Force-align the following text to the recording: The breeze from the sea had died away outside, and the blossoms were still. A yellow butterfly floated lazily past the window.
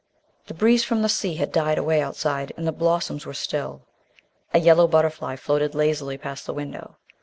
The 0.47 0.55
breeze 0.55 0.83
from 0.83 1.03
the 1.03 1.09
sea 1.09 1.35
had 1.35 1.51
died 1.51 1.77
away 1.77 2.01
outside, 2.01 2.53
and 2.57 2.65
the 2.65 2.71
blossoms 2.71 3.27
were 3.27 3.35
still. 3.35 3.83
A 4.51 4.57
yellow 4.59 4.87
butterfly 4.87 5.35
floated 5.35 5.75
lazily 5.75 6.17
past 6.17 6.47
the 6.47 6.55
window. 6.55 6.97